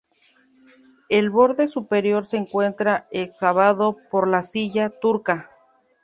[1.09, 5.51] El borde superior se encuentra excavado por la silla turca.